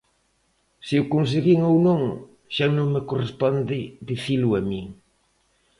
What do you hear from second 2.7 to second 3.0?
non